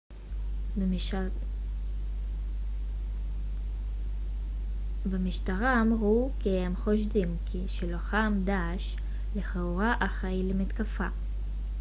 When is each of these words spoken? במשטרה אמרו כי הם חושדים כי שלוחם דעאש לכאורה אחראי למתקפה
במשטרה 5.05 5.81
אמרו 5.81 6.31
כי 6.39 6.49
הם 6.49 6.75
חושדים 6.75 7.37
כי 7.45 7.63
שלוחם 7.67 8.33
דעאש 8.45 8.95
לכאורה 9.35 9.93
אחראי 10.01 10.43
למתקפה 10.53 11.07